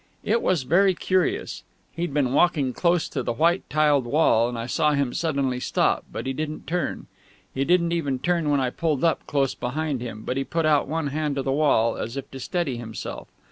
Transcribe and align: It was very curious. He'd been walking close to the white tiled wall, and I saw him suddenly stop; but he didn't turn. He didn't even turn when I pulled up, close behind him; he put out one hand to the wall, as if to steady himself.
It 0.23 0.41
was 0.41 0.63
very 0.63 0.95
curious. 0.95 1.61
He'd 1.91 2.11
been 2.11 2.33
walking 2.33 2.73
close 2.73 3.07
to 3.09 3.21
the 3.21 3.33
white 3.33 3.61
tiled 3.69 4.05
wall, 4.05 4.49
and 4.49 4.57
I 4.57 4.65
saw 4.65 4.93
him 4.93 5.13
suddenly 5.13 5.59
stop; 5.59 6.05
but 6.11 6.25
he 6.25 6.33
didn't 6.33 6.65
turn. 6.65 7.05
He 7.53 7.65
didn't 7.65 7.91
even 7.91 8.17
turn 8.17 8.49
when 8.49 8.59
I 8.59 8.71
pulled 8.71 9.03
up, 9.03 9.23
close 9.27 9.53
behind 9.53 10.01
him; 10.01 10.27
he 10.33 10.43
put 10.43 10.65
out 10.65 10.87
one 10.87 11.09
hand 11.13 11.35
to 11.35 11.43
the 11.43 11.51
wall, 11.51 11.97
as 11.97 12.17
if 12.17 12.31
to 12.31 12.39
steady 12.39 12.77
himself. 12.77 13.27